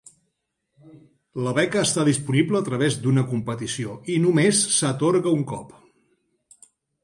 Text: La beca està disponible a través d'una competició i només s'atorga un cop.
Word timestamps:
La 1.47 1.51
beca 1.57 1.83
està 1.89 2.05
disponible 2.07 2.59
a 2.61 2.67
través 2.71 2.97
d'una 3.05 3.25
competició 3.35 4.01
i 4.17 4.19
només 4.27 4.65
s'atorga 4.81 5.39
un 5.41 5.49
cop. 5.57 5.81